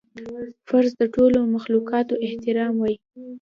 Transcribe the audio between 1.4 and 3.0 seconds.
مخلوقاتو احترام وای